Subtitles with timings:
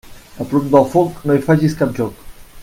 [0.45, 2.25] A prop del foc, no hi facis cap joc.